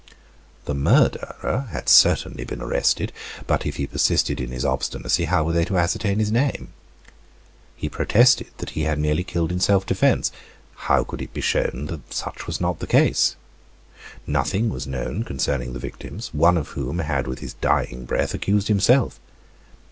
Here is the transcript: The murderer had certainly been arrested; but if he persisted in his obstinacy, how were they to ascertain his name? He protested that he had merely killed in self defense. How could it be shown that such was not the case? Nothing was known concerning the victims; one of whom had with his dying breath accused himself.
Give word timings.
The 0.65 0.73
murderer 0.73 1.67
had 1.69 1.87
certainly 1.87 2.43
been 2.43 2.59
arrested; 2.59 3.11
but 3.45 3.67
if 3.67 3.75
he 3.75 3.85
persisted 3.85 4.41
in 4.41 4.49
his 4.49 4.65
obstinacy, 4.65 5.25
how 5.25 5.43
were 5.43 5.53
they 5.53 5.63
to 5.65 5.77
ascertain 5.77 6.17
his 6.17 6.31
name? 6.31 6.69
He 7.75 7.87
protested 7.87 8.47
that 8.57 8.71
he 8.71 8.85
had 8.85 8.97
merely 8.97 9.23
killed 9.23 9.51
in 9.51 9.59
self 9.59 9.85
defense. 9.85 10.31
How 10.73 11.03
could 11.03 11.21
it 11.21 11.35
be 11.35 11.41
shown 11.41 11.85
that 11.91 12.11
such 12.15 12.47
was 12.47 12.59
not 12.59 12.79
the 12.79 12.87
case? 12.87 13.35
Nothing 14.25 14.69
was 14.69 14.87
known 14.87 15.21
concerning 15.23 15.73
the 15.73 15.77
victims; 15.77 16.33
one 16.33 16.57
of 16.57 16.69
whom 16.69 16.97
had 16.97 17.27
with 17.27 17.37
his 17.37 17.53
dying 17.53 18.05
breath 18.05 18.33
accused 18.33 18.69
himself. 18.69 19.19